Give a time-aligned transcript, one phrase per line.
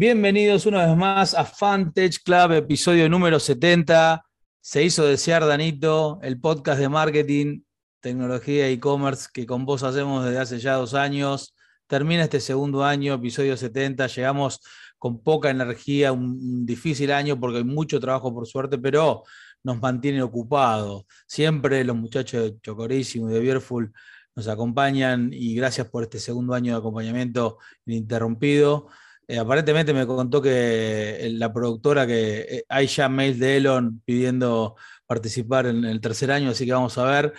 [0.00, 4.24] Bienvenidos una vez más a Fantech Club, episodio número 70.
[4.58, 7.60] Se hizo desear, Danito, el podcast de marketing,
[8.00, 11.54] tecnología e e-commerce que con vos hacemos desde hace ya dos años.
[11.86, 14.06] Termina este segundo año, episodio 70.
[14.06, 14.62] Llegamos
[14.96, 19.24] con poca energía, un difícil año porque hay mucho trabajo por suerte, pero
[19.62, 21.04] nos mantiene ocupados.
[21.26, 23.92] Siempre los muchachos de Chocorísimo y de Beerful
[24.34, 28.88] nos acompañan y gracias por este segundo año de acompañamiento ininterrumpido.
[29.30, 34.02] Eh, aparentemente me contó que eh, la productora que eh, hay ya mails de Elon
[34.04, 34.74] pidiendo
[35.06, 37.32] participar en el tercer año, así que vamos a ver.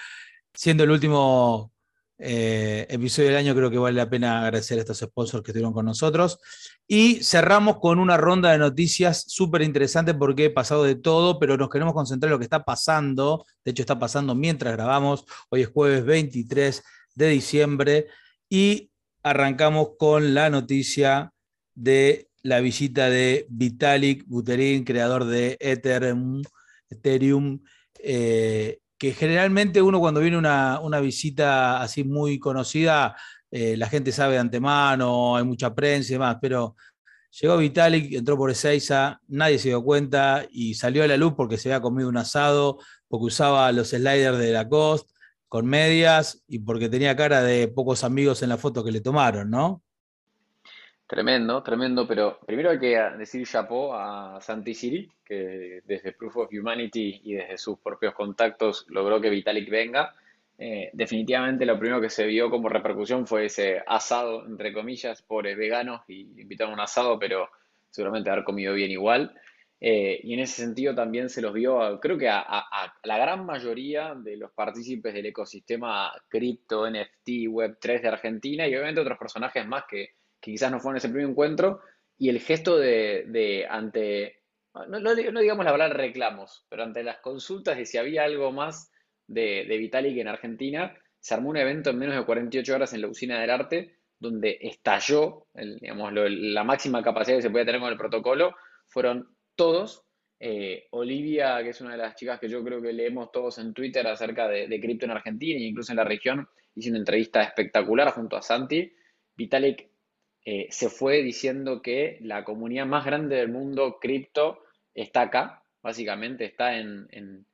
[0.53, 1.73] Siendo el último
[2.17, 5.85] episodio del año, creo que vale la pena agradecer a estos sponsors que estuvieron con
[5.85, 6.39] nosotros.
[6.87, 11.57] Y cerramos con una ronda de noticias súper interesante porque he pasado de todo, pero
[11.57, 13.45] nos queremos concentrar en lo que está pasando.
[13.65, 15.25] De hecho, está pasando mientras grabamos.
[15.49, 16.83] Hoy es jueves 23
[17.15, 18.07] de diciembre
[18.47, 18.91] y
[19.23, 21.33] arrancamos con la noticia
[21.75, 26.41] de la visita de Vitalik Buterin, creador de Ethereum,
[26.89, 27.59] Ethereum
[27.99, 33.15] eh, que generalmente uno cuando viene una, una visita así muy conocida,
[33.49, 36.75] eh, la gente sabe de antemano, hay mucha prensa y demás, pero
[37.31, 41.57] llegó Vitalik, entró por Ezeiza, nadie se dio cuenta y salió a la luz porque
[41.57, 45.11] se había comido un asado, porque usaba los sliders de Lacoste
[45.47, 49.49] con medias y porque tenía cara de pocos amigos en la foto que le tomaron,
[49.49, 49.83] ¿no?
[51.11, 56.49] Tremendo, tremendo, pero primero hay que decir chapeau a Santi Siri, que desde Proof of
[56.53, 60.15] Humanity y desde sus propios contactos logró que Vitalik venga.
[60.57, 65.57] Eh, definitivamente lo primero que se vio como repercusión fue ese asado, entre comillas, pobres
[65.57, 67.49] veganos, y invitaron a un asado, pero
[67.89, 69.37] seguramente haber comido bien igual.
[69.81, 73.45] Eh, y en ese sentido también se los vio, creo que a, a, la gran
[73.45, 79.67] mayoría de los partícipes del ecosistema cripto, NFT, Web3 de Argentina y obviamente otros personajes
[79.67, 81.81] más que que quizás no fue en ese primer encuentro,
[82.17, 84.41] y el gesto de, ante,
[84.87, 88.91] no, digamos la palabra reclamos, pero ante las consultas de si había algo más
[89.27, 93.01] de, de Vitalik en Argentina, se armó un evento en menos de 48 horas en
[93.01, 97.91] la usina del arte, donde estalló, digamos, la máxima capacidad que se podía tener con
[97.91, 98.55] el protocolo,
[98.87, 100.03] fueron todos.
[100.39, 103.73] Eh, Olivia, que es una de las chicas que yo creo que leemos todos en
[103.73, 107.43] Twitter acerca de, de cripto en Argentina e incluso en la región, hizo una entrevista
[107.43, 108.91] espectacular junto a Santi.
[109.35, 109.90] Vitalik
[110.43, 114.63] eh, se fue diciendo que la comunidad más grande del mundo cripto
[114.95, 117.45] está acá, básicamente está en,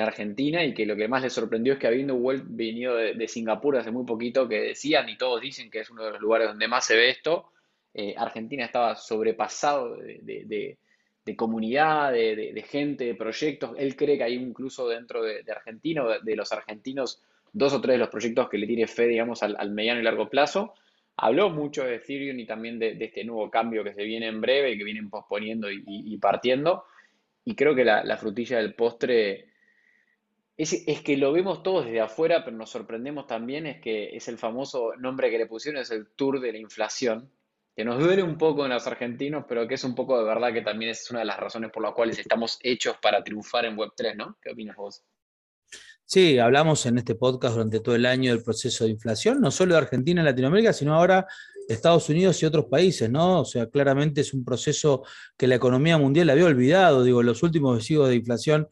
[0.00, 3.90] Argentina y que lo que más le sorprendió es que habiendo venido de, Singapur hace
[3.90, 6.86] muy poquito, que decían y todos dicen que es uno de los lugares donde más
[6.86, 7.50] se ve esto,
[7.92, 10.78] eh, Argentina estaba sobrepasado de,
[11.36, 13.72] comunidad, de, gente, de proyectos.
[13.76, 17.20] Él cree que hay incluso dentro de, Argentina, de, los argentinos,
[17.52, 20.30] dos o tres de los proyectos que le tire fe, digamos, al mediano y largo
[20.30, 20.74] plazo.
[21.16, 24.72] Habló mucho de Ethereum y también de, este nuevo cambio que se viene en breve
[24.72, 26.84] y que vienen posponiendo y, partiendo.
[27.44, 29.48] Y creo que la, frutilla del postre
[30.56, 34.38] es, que lo vemos todos desde afuera, pero nos sorprendemos también, es que es el
[34.38, 37.30] famoso nombre que le pusieron, es el tour de la inflación,
[37.76, 40.52] que nos duele un poco en los argentinos, pero que es un poco de verdad
[40.52, 43.76] que también es una de las razones por las cuales estamos hechos para triunfar en
[43.76, 44.36] Web3, ¿no?
[44.42, 45.02] ¿Qué opinas vos?
[46.04, 49.74] Sí, hablamos en este podcast durante todo el año del proceso de inflación, no solo
[49.74, 51.26] de Argentina y Latinoamérica, sino ahora
[51.68, 53.40] Estados Unidos y otros países, ¿no?
[53.40, 55.04] O sea, claramente es un proceso
[55.36, 57.04] que la economía mundial había olvidado.
[57.04, 58.68] Digo, los últimos residuos de inflación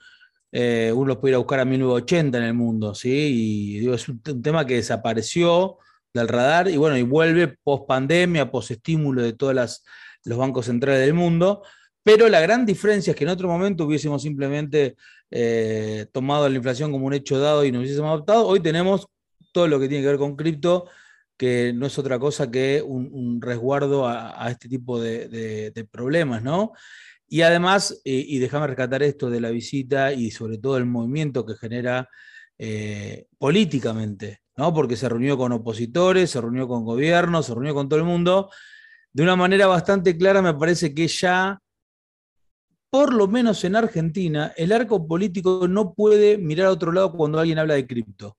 [0.52, 3.10] eh, uno los puede a buscar a 1980 en el mundo, ¿sí?
[3.10, 5.78] Y digo, es un, tema que desapareció
[6.12, 9.82] del radar y bueno, y vuelve post pandemia, post estímulo de todos
[10.24, 11.62] los bancos centrales del mundo.
[12.02, 14.96] Pero la gran diferencia es que en otro momento hubiésemos simplemente
[15.30, 18.46] eh, tomado la inflación como un hecho dado y nos hubiésemos adoptado.
[18.46, 19.06] Hoy tenemos
[19.52, 20.88] todo lo que tiene que ver con cripto,
[21.36, 26.72] que no es otra cosa que un, resguardo a, este tipo de, problemas, ¿no?
[27.28, 31.54] Y además, y déjame rescatar esto de la visita y sobre todo el movimiento que
[31.54, 32.08] genera
[32.58, 34.74] eh, políticamente, ¿no?
[34.74, 38.50] Porque se reunió con opositores, se reunió con gobiernos, se reunió con todo el mundo.
[39.12, 41.58] De una manera bastante clara, me parece que ya
[42.90, 47.38] por lo menos en Argentina, el arco político no puede mirar a otro lado cuando
[47.38, 48.36] alguien habla de cripto.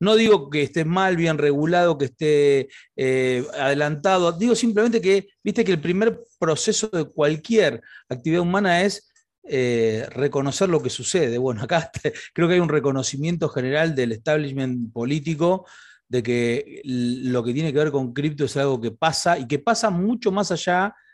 [0.00, 5.64] No digo que esté mal, bien regulado, que esté eh, adelantado, digo simplemente que, viste
[5.64, 9.10] que el primer proceso de cualquier actividad humana es
[9.42, 11.38] eh, reconocer lo que sucede.
[11.38, 11.90] Bueno, acá
[12.34, 15.66] creo que hay un reconocimiento general del establishment político
[16.06, 19.58] de que lo que tiene que ver con cripto es algo que pasa y que
[19.58, 21.07] pasa mucho más allá de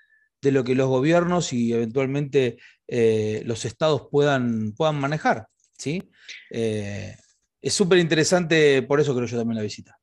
[0.52, 2.58] lo que los gobiernos y eventualmente
[2.88, 5.48] eh, los estados puedan, puedan manejar.
[5.76, 6.02] ¿sí?
[6.50, 7.14] Eh,
[7.60, 9.98] es súper interesante, por eso creo yo también la visita.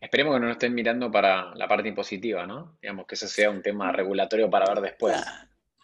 [0.00, 2.78] Esperemos que no nos estén mirando para la parte impositiva, ¿no?
[2.80, 5.14] Digamos que eso sea un tema regulatorio para ver después.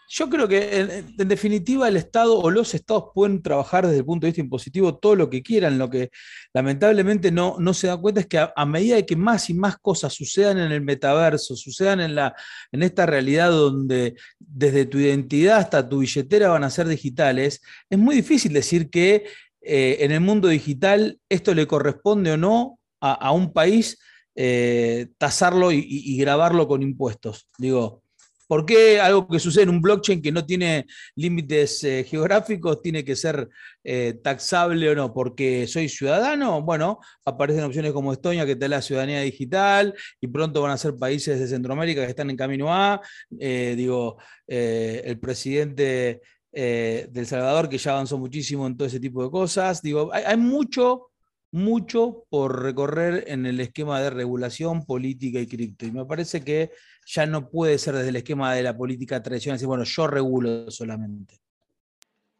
[0.08, 4.26] Yo creo que en, definitiva el Estado o los Estados pueden trabajar desde el punto
[4.26, 5.78] de vista impositivo todo lo que quieran.
[5.78, 6.10] Lo que
[6.54, 9.78] lamentablemente no, no se da cuenta es que a, medida de que más y más
[9.78, 12.34] cosas sucedan en el metaverso, sucedan en, la,
[12.70, 17.60] en esta realidad donde desde tu identidad hasta tu billetera van a ser digitales,
[17.90, 19.26] es muy difícil decir que
[19.60, 23.98] eh, en el mundo digital esto le corresponde o no a, un país
[24.34, 27.48] eh, tasarlo y grabarlo con impuestos.
[27.56, 28.02] Digo,
[28.46, 33.04] ¿Por qué algo que sucede en un blockchain que no tiene límites eh, geográficos tiene
[33.04, 33.48] que ser
[33.82, 35.12] eh, taxable o no?
[35.12, 36.62] ¿Porque soy ciudadano?
[36.62, 40.78] Bueno, aparecen opciones como Estonia que te da la ciudadanía digital y pronto van a
[40.78, 43.00] ser países de Centroamérica que están en camino a.
[43.38, 46.22] Eh, digo, el presidente
[46.52, 49.82] de El Salvador que ya avanzó muchísimo en todo ese tipo de cosas.
[49.82, 51.10] Digo, hay mucho
[51.56, 55.86] mucho por recorrer en el esquema de regulación política y cripto.
[55.86, 56.70] Y me parece que
[57.06, 60.70] ya no puede ser desde el esquema de la política tradicional, decir, bueno, yo regulo
[60.70, 61.38] solamente.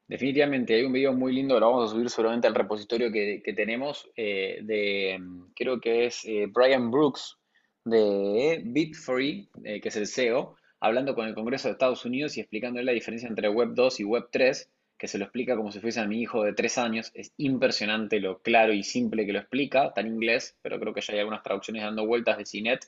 [0.07, 4.09] Definitivamente, hay un video muy lindo, lo vamos a subir seguramente al repositorio que, tenemos,
[4.15, 5.19] eh, de,
[5.55, 7.39] creo que es eh, Brian Brooks,
[7.85, 12.41] de Bitfree, eh, que es el CEO, hablando con el Congreso de Estados Unidos y
[12.41, 15.81] explicándole la diferencia entre Web 2 y Web 3 que se lo explica como si
[15.81, 17.11] fuese a mi hijo de tres años.
[17.15, 21.01] Es impresionante lo claro y simple que lo explica, está en inglés, pero creo que
[21.01, 22.87] ya hay algunas traducciones dando vueltas de CINET.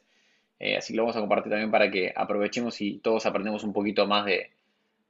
[0.58, 3.72] Eh, así que lo vamos a compartir también para que aprovechemos y todos aprendemos un
[3.72, 4.50] poquito más de,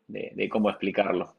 [0.08, 1.34] de cómo explicarlo.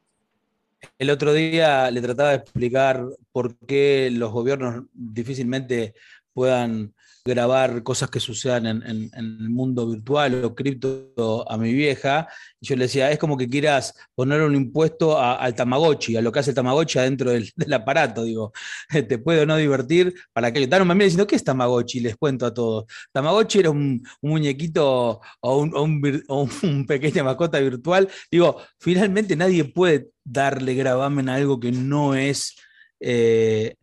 [0.98, 5.94] El otro día le trataba de explicar por qué los gobiernos difícilmente
[6.40, 12.26] puedan grabar cosas que sucedan en, el mundo virtual o cripto a mi vieja.
[12.58, 16.32] Y yo le decía, es como que quieras poner un impuesto al Tamagotchi, a lo
[16.32, 18.24] que hace el Tamagotchi adentro del, aparato.
[18.24, 18.52] Digo,
[18.88, 20.84] te puede o no divertir para que yo.
[20.86, 22.00] me mira diciendo, ¿qué es Tamagotchi?
[22.00, 22.86] Les cuento a todos.
[23.12, 28.08] Tamagotchi era un, muñequito o, un, pequeña mascota virtual.
[28.30, 32.56] Digo, finalmente nadie puede darle gravamen a algo que no es
[32.98, 33.74] eh,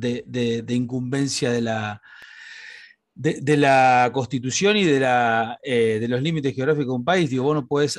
[0.00, 2.02] de, incumbencia de la,
[3.18, 7.42] de, la constitución y de, la, eh, de los límites geográficos de un país, digo,
[7.44, 7.98] bueno, pues,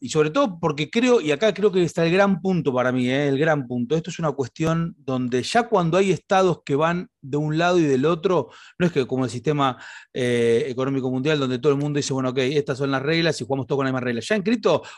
[0.00, 3.10] y sobre todo porque creo, y acá creo que está el gran punto para mí,
[3.10, 7.10] eh, el gran punto, esto es una cuestión donde ya cuando hay estados que van
[7.20, 8.48] de un lado y del otro,
[8.78, 9.76] no es que como el sistema
[10.12, 13.66] económico mundial donde todo el mundo dice, bueno, ok, estas son las reglas y jugamos
[13.66, 14.26] todo con las mismas reglas.
[14.26, 14.44] Ya en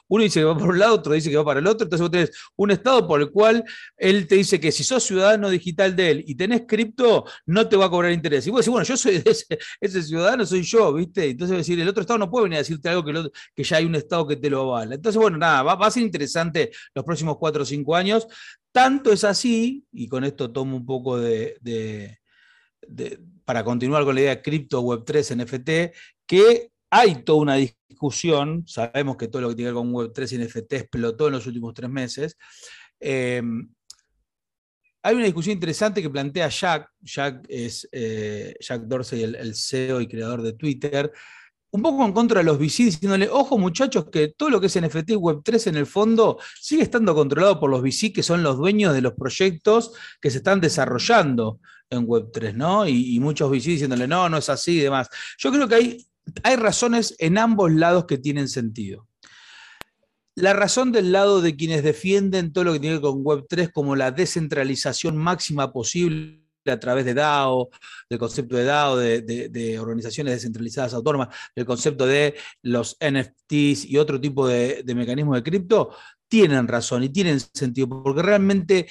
[0.08, 2.00] uno dice que va por un lado, otro dice que va para el otro, entonces
[2.00, 3.64] vos tenés un estado por el cual
[3.96, 7.76] él te dice que si sos ciudadano digital de él y tenés cripto, no te
[7.76, 8.46] va a cobrar interés.
[8.46, 9.22] Y vos decís, bueno, yo soy
[9.80, 11.30] ese, ciudadano soy yo, ¿viste?
[11.30, 13.84] Entonces decir, el otro Estado no puede venir a decirte algo que, que ya hay
[13.84, 14.94] un Estado que te lo avala.
[14.94, 18.26] Entonces, bueno, nada, va, a ser interesante los próximos cuatro o cinco años.
[18.70, 22.18] Tanto es así, y con esto tomo un poco de,
[23.44, 25.94] para continuar con la idea de cripto, Web3, NFT,
[26.26, 30.32] que hay toda una discusión, sabemos que todo lo que tiene que ver con Web3
[30.32, 32.36] y NFT explotó en los últimos tres meses,
[33.00, 33.42] eh,
[35.02, 40.06] hay una discusión interesante que plantea Jack, Jack es eh, Jack Dorsey, el, CEO y
[40.06, 41.12] creador de Twitter,
[41.72, 44.80] un poco en contra de los VC, diciéndole, ojo muchachos, que todo lo que es
[44.80, 48.58] NFT y Web3 en el fondo sigue estando controlado por los VC, que son los
[48.58, 52.86] dueños de los proyectos que se están desarrollando en Web3, ¿no?
[52.86, 55.08] Y, muchos VC diciéndole, no, no es así y demás.
[55.38, 56.06] Yo creo que hay,
[56.42, 59.08] hay razones en ambos lados que tienen sentido
[60.34, 63.70] la razón del lado de quienes defienden todo lo que tiene que ver con Web3
[63.72, 67.70] como la descentralización máxima posible a través de DAO,
[68.08, 74.20] del concepto de DAO, de, organizaciones descentralizadas autónomas, del concepto de los NFTs y otro
[74.20, 75.94] tipo de, mecanismos de cripto,
[76.28, 78.86] tienen razón y tienen sentido, porque realmente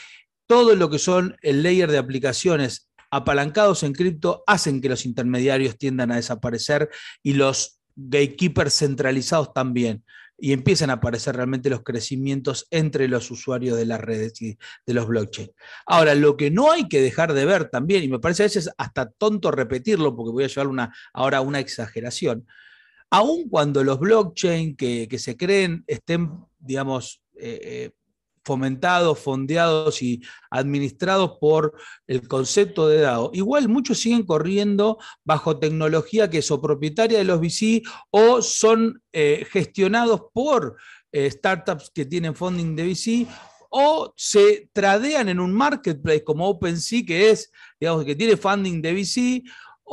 [0.46, 5.78] todo lo que son el layer de aplicaciones apalancados en cripto hacen que los intermediarios
[5.78, 6.90] tiendan a desaparecer
[7.24, 10.04] y los gatekeepers centralizados también
[10.44, 14.58] y empiezan a aparecer realmente los crecimientos entre los usuarios de las redes y
[14.88, 15.52] de los blockchain.
[15.86, 18.68] Ahora, lo que no hay que dejar de ver también, y me parece a veces
[18.76, 22.48] hasta tonto repetirlo, porque voy a llevar una, ahora una exageración,
[23.12, 27.92] aun cuando los blockchain que, se creen estén, digamos, eh, eh,
[28.44, 31.74] fomentados, fondeados y administrados por
[32.08, 33.32] el concepto de DAO.
[33.34, 39.02] Igual muchos siguen corriendo bajo tecnología que es o propietaria de los VC o son
[39.14, 40.78] eh, gestionados por
[41.12, 43.28] eh, startups que tienen funding de VC
[43.70, 48.94] o se tradean en un marketplace como OpenSea, que es, digamos, que tiene funding de
[48.94, 49.44] VC,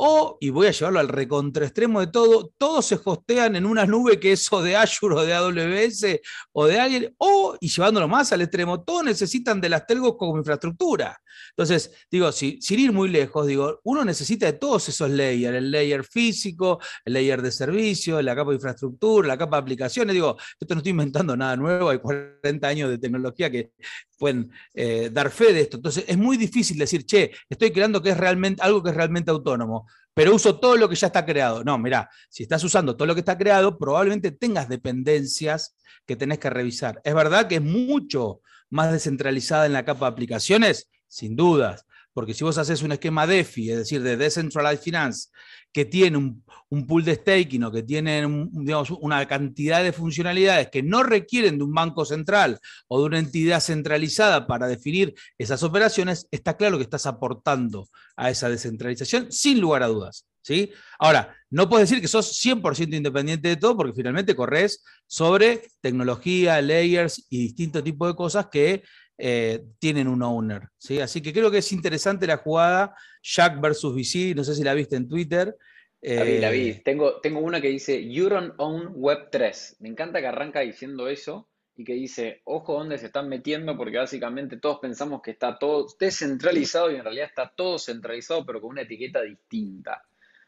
[0.01, 4.17] o, y voy a llevarlo al recontraextremo de todo, todos se hostean en una nube
[4.17, 6.21] que es de Azure o de AWS
[6.53, 10.37] o de alguien, o, y llevándolo más al extremo, todos necesitan de las telcos como
[10.37, 11.19] infraestructura.
[11.49, 15.71] Entonces, digo, si, sin ir muy lejos, digo, uno necesita de todos esos layers, el
[15.71, 20.13] layer físico, el layer de servicio, la capa de infraestructura, la capa de aplicaciones.
[20.13, 23.71] Digo, esto no estoy inventando nada nuevo, hay 40 años de tecnología que
[24.17, 25.77] pueden eh, dar fe de esto.
[25.77, 29.31] Entonces, es muy difícil decir, che, estoy creando que es realmente, algo que es realmente
[29.31, 29.87] autónomo
[30.19, 31.63] pero uso todo lo que ya está creado.
[31.63, 36.39] No, mira, si estás usando todo lo que está creado, probablemente tengas dependencias que tenés
[36.39, 36.99] que revisar.
[37.05, 42.33] Es verdad que es mucho más descentralizada en la capa de aplicaciones, sin dudas, porque
[42.33, 45.29] si vos haces un esquema DeFi, es decir, de Decentralized Finance,
[45.71, 46.43] que tiene un,
[46.87, 51.73] pool de staking o que tiene una cantidad de funcionalidades que no requieren de un
[51.73, 57.05] banco central o de una entidad centralizada para definir esas operaciones, está claro que estás
[57.05, 60.25] aportando a esa descentralización sin lugar a dudas.
[60.41, 60.71] ¿sí?
[60.97, 66.61] Ahora, no puedes decir que sos 100% independiente de todo porque finalmente corres sobre tecnología,
[66.61, 68.83] layers y distintos tipos de cosas que
[69.21, 70.69] eh, tienen un owner.
[70.77, 71.01] ¿sí?
[71.01, 74.73] Así que creo que es interesante la jugada Jack versus VC, no sé si la
[74.73, 75.57] viste en Twitter.
[76.01, 76.69] La vi, la vi.
[76.69, 79.75] Eh, tengo, tengo una que dice, You don't own Web3.
[79.79, 83.97] Me encanta que arranca diciendo eso y que dice, ojo dónde se están metiendo, porque
[83.97, 88.69] básicamente todos pensamos que está todo descentralizado y en realidad está todo centralizado, pero con
[88.69, 90.01] una etiqueta distinta.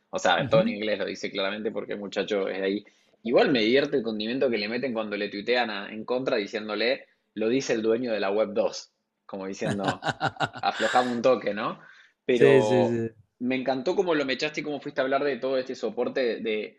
[0.09, 2.85] O sea, todo en inglés lo dice claramente porque el muchacho es de ahí.
[3.23, 7.49] Igual me divierte el condimento que le meten cuando le tuitean en contra diciéndole, lo
[7.49, 8.91] dice el dueño de la web 2,
[9.25, 9.83] como diciendo,
[10.61, 11.79] aflojamos un toque, ¿no?
[12.25, 12.89] Pero
[13.39, 16.77] me encantó cómo lo mechaste y cómo fuiste a hablar de todo este soporte de,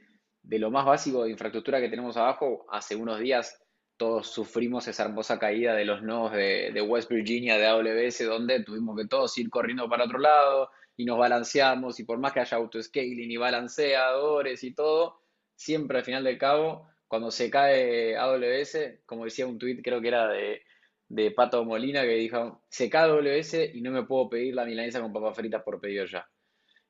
[0.59, 2.67] lo más básico de infraestructura que tenemos abajo.
[2.71, 3.61] Hace unos días
[3.97, 8.97] todos sufrimos esa hermosa caída de los nodos de, West Virginia, de AWS, donde tuvimos
[8.97, 12.59] que todos ir corriendo para otro lado y nos balanceamos y por más que haya
[12.59, 15.21] auto-scaling y balanceadores y todo,
[15.57, 20.09] siempre al final del cabo cuando se cae AWS, como decía un tweet, creo que
[20.09, 24.65] era de, Pato Molina, que dijo, se cae AWS y no me puedo pedir la
[24.65, 26.27] milanesa con papas fritas por pedido ya.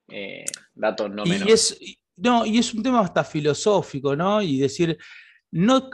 [0.06, 1.48] Eh, datos no menos.
[1.48, 4.40] Y es, no, y es un tema hasta filosófico, ¿no?
[4.40, 4.96] Y decir,
[5.52, 5.90] no,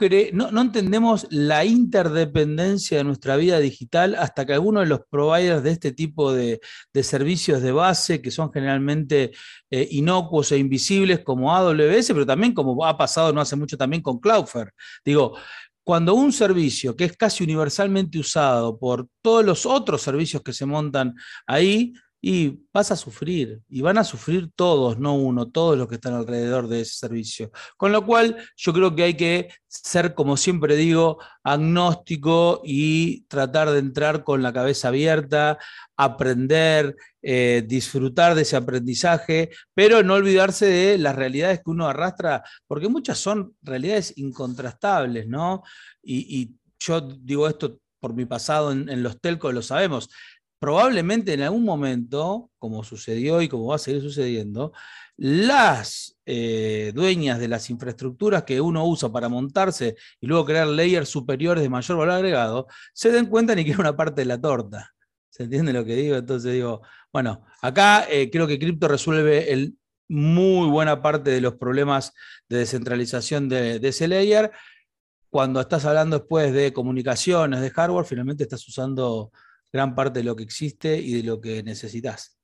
[0.51, 5.71] no, entendemos la interdependencia de nuestra vida digital hasta que algunos de los providers de
[5.71, 6.61] este tipo de,
[7.03, 9.31] servicios de base, que son generalmente
[9.69, 14.01] eh, inocuos e invisibles como AWS, pero también como ha pasado no hace mucho también
[14.01, 14.71] con Cloudflare.
[15.03, 15.37] Digo,
[15.83, 20.65] cuando un servicio que es casi universalmente usado por todos los otros servicios que se
[20.65, 25.87] montan ahí, y vas a sufrir, y van a sufrir todos, no uno, todos los
[25.87, 27.51] que están alrededor de ese servicio.
[27.77, 33.71] Con lo cual, yo creo que hay que ser, como siempre digo, agnóstico y tratar
[33.71, 35.57] de entrar con la cabeza abierta,
[35.95, 42.43] aprender, eh, disfrutar de ese aprendizaje, pero no olvidarse de las realidades que uno arrastra,
[42.67, 45.63] porque muchas son realidades incontrastables, ¿no?
[46.03, 50.09] Y, yo digo esto por mi pasado en, en los telcos, lo sabemos
[50.59, 54.73] probablemente en algún momento, como sucedió y como va a seguir sucediendo,
[55.17, 61.09] las eh, dueñas de las infraestructuras que uno usa para montarse y luego crear layers
[61.09, 64.39] superiores de mayor valor agregado, se den cuenta ni que es una parte de la
[64.39, 64.93] torta.
[65.29, 66.17] ¿Se entiende lo que digo?
[66.17, 69.77] Entonces digo, bueno, acá eh, creo que Crypto resuelve el,
[70.09, 72.13] muy buena parte de los problemas
[72.49, 74.51] de descentralización de, de ese layer.
[75.29, 79.31] Cuando estás hablando después de comunicaciones, de hardware, finalmente estás usando
[79.71, 82.37] gran parte de lo que existe y de lo que necesitas.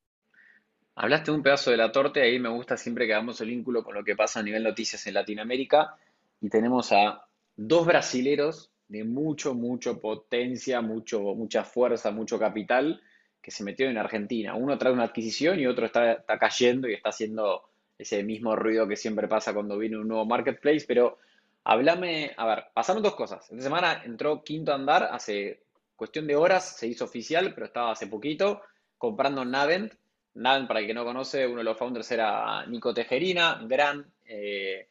[0.95, 3.49] Hablaste de un pedazo de la torta y ahí me gusta siempre que hagamos el
[3.49, 5.95] vínculo con lo que pasa a nivel noticias en Latinoamérica
[6.39, 7.27] y tenemos a
[7.57, 13.01] dos brasileros de mucho, mucho potencia, mucho, mucha fuerza, mucho capital
[13.41, 14.55] que se metió en Argentina.
[14.55, 18.87] Uno trae una adquisición y otro está, está cayendo y está haciendo ese mismo ruido
[18.87, 21.17] que siempre pasa cuando viene un nuevo marketplace, pero
[21.63, 23.49] háblame, a ver, pasaron dos cosas.
[23.51, 25.64] Esta semana entró Quinto Andar hace
[25.95, 28.61] cuestión de horas se hizo oficial, pero estaba hace poquito,
[28.97, 29.93] comprando Navent.
[30.35, 34.89] Navent, para el que no conoce, uno de los founders era Nico Tejerina, gran eh,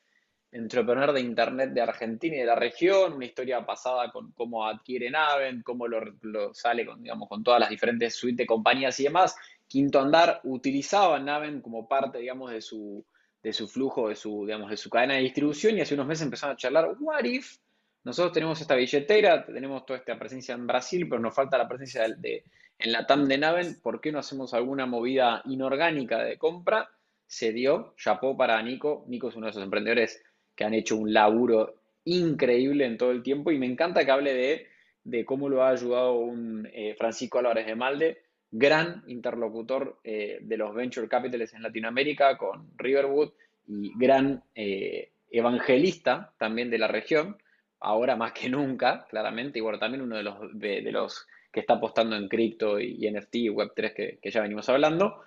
[0.50, 5.10] entrepreneur de Internet de Argentina y de la región, una historia pasada con cómo adquiere
[5.10, 9.36] Navent, cómo lo, sale con, digamos, con todas las diferentes suites de compañías y demás.
[9.66, 13.04] Quinto Andar utilizaba Navent como parte, digamos, de su,
[13.42, 16.54] de su flujo, de su, de su cadena de distribución y hace unos meses empezaron
[16.54, 17.58] a charlar, what if
[18.04, 22.06] nosotros tenemos esta billetera, tenemos toda esta presencia en Brasil, pero nos falta la presencia
[22.06, 22.44] de,
[22.78, 23.80] en la TAM de Naven.
[23.80, 26.90] ¿Por qué no hacemos alguna movida inorgánica de compra?
[27.26, 29.06] Se dio, chapó para Nico.
[29.08, 30.22] Nico es uno de esos emprendedores
[30.54, 34.68] que han hecho un laburo increíble en todo el tiempo y me encanta que hable
[35.02, 40.56] de, cómo lo ha ayudado un eh, Francisco Álvarez de Malde, gran interlocutor eh, de
[40.58, 43.32] los venture capitals en Latinoamérica con Riverwood
[43.66, 47.38] y gran eh, evangelista también de la región
[47.84, 51.74] ahora más que nunca, claramente, y bueno, también uno de los, de, los que está
[51.74, 55.22] apostando en cripto y, NFT y Web3 que, ya venimos hablando.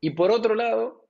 [0.00, 1.08] Y por otro lado,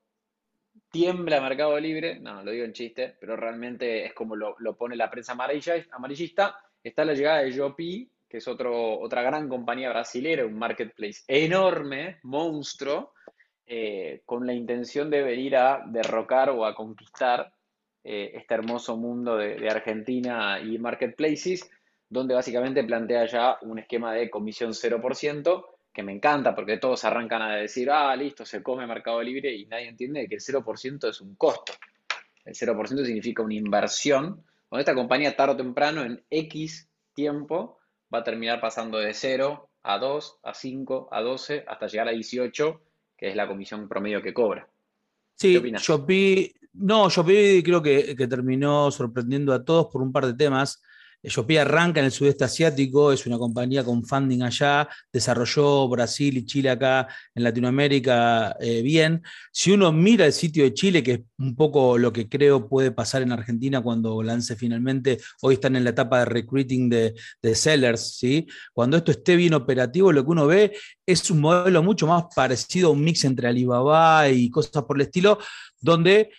[0.91, 5.11] tiembla Mercado Libre, no, lo digo en chiste, pero realmente es como lo, pone la
[5.11, 10.57] prensa amarillista, está la llegada de Jopi, que es otro, otra gran compañía brasilera, un
[10.57, 13.13] marketplace enorme, monstruo,
[13.67, 17.53] eh, con la intención de venir a derrocar o a conquistar
[18.03, 21.71] eh, este hermoso mundo de, de, Argentina y marketplaces,
[22.09, 27.43] donde básicamente plantea ya un esquema de comisión 0%, que me encanta porque todos arrancan
[27.43, 31.21] a decir, ah, listo, se come Mercado Libre y nadie entiende que el 0% es
[31.21, 31.73] un costo.
[32.45, 34.45] El 0% significa una inversión.
[34.69, 37.79] Cuando esta compañía tarde o temprano, en X tiempo,
[38.13, 42.13] va a terminar pasando de 0 a 2, a 5, a 12, hasta llegar a
[42.13, 42.81] 18,
[43.17, 44.69] que es la comisión promedio que cobra.
[45.35, 50.81] Sí, Shopee, no, Shopee creo que, terminó sorprendiendo a todos por un par de temas.
[51.23, 56.47] Shopee arranca en el sudeste asiático, es una compañía con funding allá, desarrolló Brasil y
[56.47, 59.23] Chile acá en Latinoamérica eh, bien.
[59.53, 62.91] Si uno mira el sitio de Chile, que es un poco lo que creo puede
[62.91, 67.55] pasar en Argentina cuando lance finalmente, hoy están en la etapa de recruiting de, de
[67.55, 68.47] sellers, ¿sí?
[68.73, 70.73] cuando esto esté bien operativo, lo que uno ve
[71.05, 75.03] es un modelo mucho más parecido a un mix entre Alibaba y cosas por el
[75.03, 75.39] estilo,
[75.81, 76.31] donde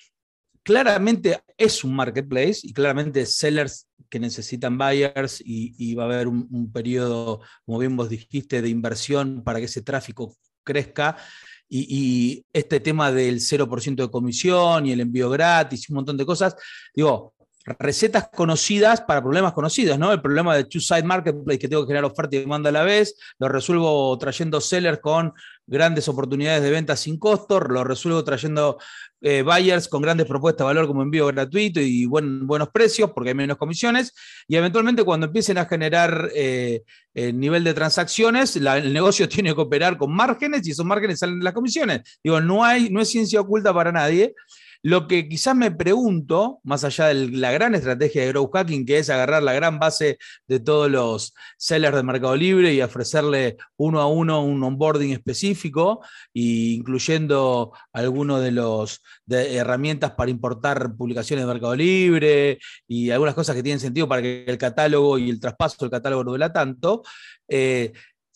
[0.63, 6.71] claramente es un marketplace y claramente sellers que necesitan buyers y, va a haber un,
[6.71, 11.17] periodo, como bien vos dijiste, de inversión para que ese tráfico crezca.
[11.69, 16.25] Y, este tema del 0% de comisión y el envío gratis y un montón de
[16.25, 16.55] cosas,
[16.93, 17.33] digo,
[17.65, 20.11] recetas conocidas para problemas conocidos, ¿no?
[20.11, 23.15] El problema de two-side marketplace que tengo que generar oferta y demanda a la vez,
[23.39, 25.33] lo resuelvo trayendo sellers con
[25.67, 28.77] grandes oportunidades de venta sin costo, lo resuelvo trayendo
[29.21, 33.35] eh, buyers con grandes propuestas de valor como envío gratuito y buenos precios porque hay
[33.35, 34.13] menos comisiones,
[34.47, 39.61] y eventualmente cuando empiecen a generar eh, el nivel de transacciones, el negocio tiene que
[39.61, 42.01] operar con márgenes y esos márgenes salen de las comisiones.
[42.23, 44.33] Digo, no, hay, no es ciencia oculta para nadie.
[44.83, 48.97] Lo que quizás me pregunto, más allá de la gran estrategia de Growth Hacking, que
[48.97, 54.01] es agarrar la gran base de todos los sellers de Mercado Libre y ofrecerle uno
[54.01, 56.03] a uno un onboarding específico,
[56.33, 63.63] incluyendo algunos de los herramientas para importar publicaciones de Mercado Libre y algunas cosas que
[63.63, 67.03] tienen sentido para que el catálogo y el traspaso del catálogo no duela tanto.
[67.47, 67.91] Eh,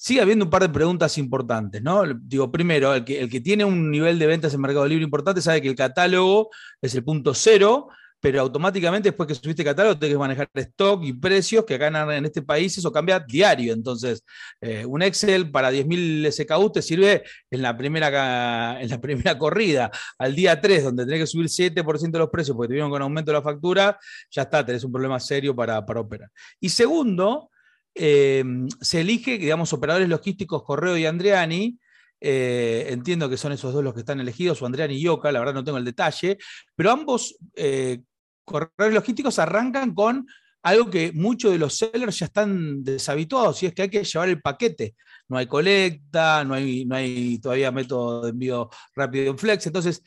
[0.05, 2.03] sigue habiendo un par de preguntas importantes, ¿no?
[2.05, 5.41] Digo, primero, el que, el que tiene un nivel de ventas en Mercado Libre importante
[5.41, 7.87] sabe que el catálogo es el punto cero,
[8.19, 12.23] pero automáticamente después que subiste catálogo tienes que manejar stock y precios que acá en,
[12.23, 13.73] este país eso cambia diario.
[13.73, 14.23] Entonces,
[14.61, 19.89] eh, un Excel para 10.000 SKU te sirve en la, primera, en la primera corrida.
[20.19, 23.01] Al día 3, donde tenés que subir 7% de los precios porque te vieron con
[23.01, 23.97] aumento de la factura,
[24.29, 26.29] ya está, tenés un problema serio para, para operar.
[26.59, 27.49] Y segundo,
[27.97, 31.79] Em, se elige, digamos, operadores logísticos Correo y Andreani.
[32.19, 35.39] Eh, entiendo que son esos dos los que están elegidos, o Andreani y Oca, la
[35.39, 36.37] verdad no tengo el detalle,
[36.75, 38.01] pero ambos eh,
[38.43, 40.25] correos logísticos arrancan con
[40.63, 44.29] algo que muchos de los sellers ya están deshabituados, y es que hay que llevar
[44.29, 44.95] el paquete.
[45.27, 49.67] No hay colecta, no hay, no hay todavía método de envío rápido en Flex.
[49.67, 50.01] Entonces,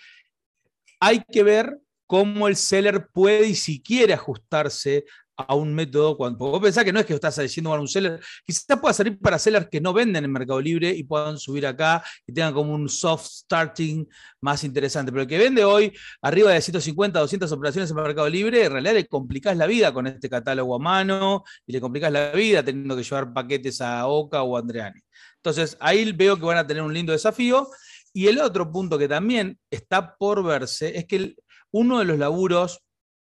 [1.01, 5.05] hay que ver cómo el seller puede y si quiere ajustarse
[5.38, 8.20] a un método, cuando vos pensás que no es que estás diciendo a un seller,
[8.44, 12.03] quizás pueda salir para sellers que no venden en Mercado Libre y puedan subir acá
[12.27, 14.05] y tengan como un soft starting
[14.40, 15.12] más interesante.
[15.12, 18.94] Pero el que vende hoy arriba de 150, 200 operaciones en Mercado Libre, en realidad
[18.94, 22.96] le complicás la vida con este catálogo a mano y le complicás la vida teniendo
[22.96, 25.01] que llevar paquetes a Oca o a Andreani.
[25.37, 27.68] Entonces ahí veo que van a tener un lindo desafío.
[28.12, 31.37] Y el otro punto que también está por verse es que
[31.70, 32.83] uno de los laburos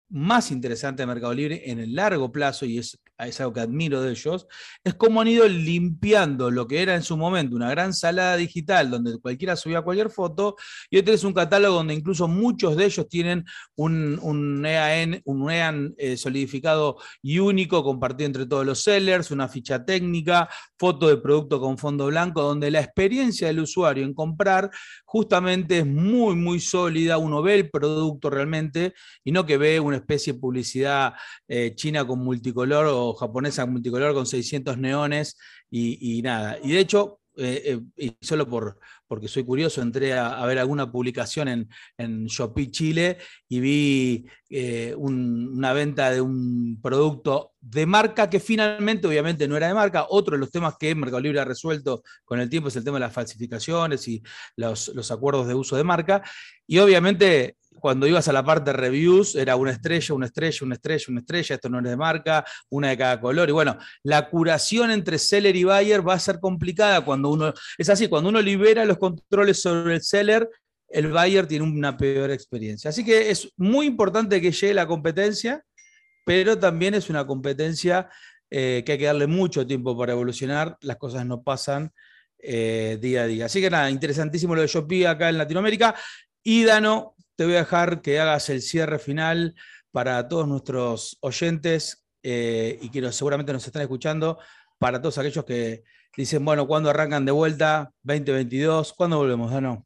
[0.09, 4.01] más interesante de Mercado Libre en el largo plazo, y es, es, algo que admiro
[4.01, 4.47] de ellos,
[4.83, 8.89] es cómo han ido limpiando lo que era en su momento una gran salada digital
[8.89, 10.55] donde cualquiera subía cualquier foto,
[10.89, 15.49] y hoy tenés un catálogo donde incluso muchos de ellos tienen un, un EAN, un
[15.49, 21.17] EAN eh, solidificado y único compartido entre todos los sellers, una ficha técnica, foto de
[21.17, 24.69] producto con fondo blanco, donde la experiencia del usuario en comprar
[25.05, 29.97] justamente es muy, muy sólida, uno ve el producto realmente y no que ve una
[29.97, 31.13] especie de publicidad
[31.47, 35.37] eh, china con multicolor o japonesa multicolor con 600 neones
[35.69, 36.57] y, nada.
[36.63, 40.91] Y de hecho, eh, eh, y solo por, porque soy curioso, entré a, ver alguna
[40.91, 43.17] publicación en, en Shopee Chile
[43.47, 44.25] y vi
[44.97, 50.07] una venta de un producto de marca que finalmente obviamente no era de marca.
[50.09, 52.97] Otro de los temas que Mercado Libre ha resuelto con el tiempo es el tema
[52.97, 54.21] de las falsificaciones y
[54.55, 56.23] los acuerdos de uso de marca.
[56.67, 60.75] Y obviamente cuando ibas a la parte de reviews, era una estrella, una estrella, una
[60.75, 63.49] estrella, una estrella, esto no es de marca, una de cada color.
[63.49, 67.89] Y bueno, la curación entre seller y buyer va a ser complicada cuando uno, es
[67.89, 70.49] así, cuando uno libera los controles sobre el seller,
[70.87, 72.89] el buyer tiene una peor experiencia.
[72.89, 75.63] Así que es muy importante que llegue la competencia,
[76.25, 78.09] pero también es una competencia
[78.49, 81.91] eh, que hay que darle mucho tiempo para evolucionar, las cosas no pasan
[82.41, 83.45] eh, día a día.
[83.45, 85.95] Así que nada, interesantísimo lo de Shopee acá en Latinoamérica.
[86.41, 89.55] Y Dano, te voy a dejar que hagas el cierre final
[89.93, 94.37] para todos nuestros oyentes eh, y que seguramente nos están escuchando,
[94.77, 95.85] para todos aquellos que
[96.17, 97.93] dicen, bueno, ¿cuándo arrancan de vuelta?
[98.03, 99.85] 2022, ¿cuándo volvemos, Dano?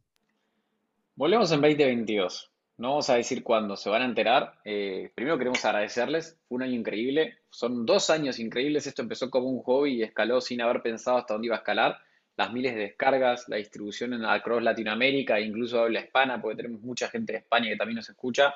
[1.13, 2.51] Volvemos en 2022.
[2.77, 4.55] No vamos a decir cuándo, se van a enterar.
[4.65, 9.47] Eh, primero queremos agradecerles, fue un año increíble, son dos años increíbles, esto empezó como
[9.47, 11.99] un hobby y escaló sin haber pensado hasta dónde iba a escalar
[12.35, 17.07] las miles de descargas, la distribución en across Latinoamérica, incluso habla hispana, porque tenemos mucha
[17.09, 18.53] gente de España que también nos escucha.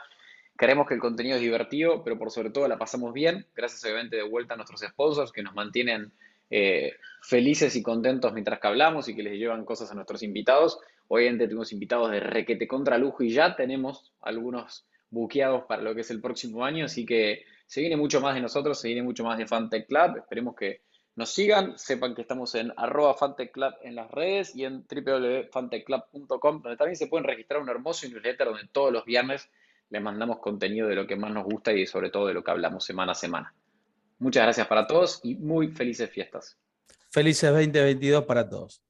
[0.58, 3.46] Queremos que el contenido es divertido, pero por sobre todo la pasamos bien.
[3.56, 6.12] Gracias obviamente de vuelta a nuestros sponsors que nos mantienen
[6.50, 10.80] eh, felices y contentos mientras que hablamos y que les llevan cosas a nuestros invitados.
[11.10, 16.02] Obviamente tuvimos invitados de requete contra lujo y ya tenemos algunos buqueados para lo que
[16.02, 19.24] es el próximo año, así que se viene mucho más de nosotros, se viene mucho
[19.24, 20.18] más de Fantech Club.
[20.18, 20.82] Esperemos que
[21.18, 23.16] nos sigan, sepan que estamos en arroba
[23.52, 28.48] Club en las redes y en www.fantechclub.com, donde también se pueden registrar un hermoso newsletter
[28.48, 29.50] donde todos los viernes
[29.90, 32.52] les mandamos contenido de lo que más nos gusta y sobre todo de lo que
[32.52, 33.52] hablamos semana a semana.
[34.20, 36.56] Muchas gracias para todos y muy felices fiestas.
[37.10, 38.84] Felices 2022 para todos.